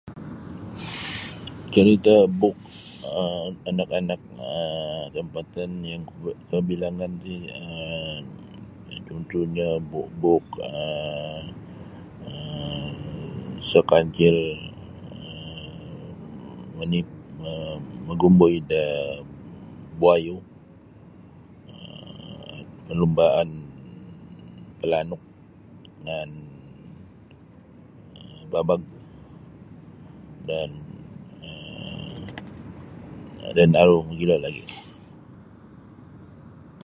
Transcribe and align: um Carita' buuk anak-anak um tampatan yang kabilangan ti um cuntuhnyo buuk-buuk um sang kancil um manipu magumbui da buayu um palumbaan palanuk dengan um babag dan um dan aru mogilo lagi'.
um 0.09 0.71
Carita' 1.73 2.19
buuk 2.39 2.57
anak-anak 3.73 4.21
um 4.45 5.03
tampatan 5.15 5.71
yang 5.91 6.03
kabilangan 6.51 7.11
ti 7.23 7.35
um 7.61 8.23
cuntuhnyo 9.07 9.69
buuk-buuk 9.91 10.45
um 10.71 11.43
sang 13.69 13.87
kancil 13.91 14.37
um 15.13 16.15
manipu 16.77 17.15
magumbui 18.07 18.55
da 18.71 18.83
buayu 19.99 20.35
um 21.73 22.59
palumbaan 22.85 23.49
palanuk 24.79 25.21
dengan 25.97 26.29
um 28.19 28.43
babag 28.51 28.81
dan 30.47 30.69
um 31.45 32.21
dan 33.57 33.69
aru 33.81 33.97
mogilo 34.07 34.35
lagi'. 34.45 34.69